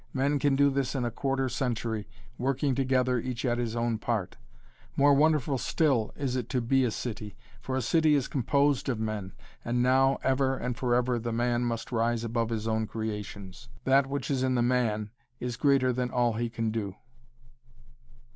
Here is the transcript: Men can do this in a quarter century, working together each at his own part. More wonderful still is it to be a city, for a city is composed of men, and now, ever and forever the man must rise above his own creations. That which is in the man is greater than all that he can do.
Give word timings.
Men 0.15 0.39
can 0.39 0.55
do 0.55 0.71
this 0.71 0.95
in 0.95 1.05
a 1.05 1.11
quarter 1.11 1.47
century, 1.47 2.07
working 2.39 2.73
together 2.73 3.19
each 3.19 3.45
at 3.45 3.59
his 3.59 3.75
own 3.75 3.99
part. 3.99 4.35
More 4.95 5.13
wonderful 5.13 5.59
still 5.59 6.11
is 6.15 6.35
it 6.35 6.49
to 6.49 6.59
be 6.59 6.83
a 6.83 6.89
city, 6.89 7.35
for 7.61 7.75
a 7.77 7.83
city 7.83 8.15
is 8.15 8.27
composed 8.27 8.89
of 8.89 8.99
men, 8.99 9.33
and 9.63 9.83
now, 9.83 10.17
ever 10.23 10.57
and 10.57 10.75
forever 10.75 11.19
the 11.19 11.31
man 11.31 11.65
must 11.65 11.91
rise 11.91 12.23
above 12.23 12.49
his 12.49 12.67
own 12.67 12.87
creations. 12.87 13.69
That 13.83 14.07
which 14.07 14.31
is 14.31 14.41
in 14.41 14.55
the 14.55 14.63
man 14.63 15.11
is 15.39 15.55
greater 15.55 15.93
than 15.93 16.09
all 16.09 16.33
that 16.33 16.41
he 16.41 16.49
can 16.49 16.71
do. 16.71 16.95